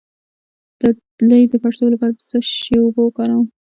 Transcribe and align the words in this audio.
د 0.79 0.83
لۍ 1.29 1.43
د 1.51 1.53
پړسوب 1.61 1.87
لپاره 1.91 2.13
د 2.13 2.19
څه 2.29 2.37
شي 2.53 2.75
اوبه 2.81 3.01
وکاروم؟ 3.03 3.45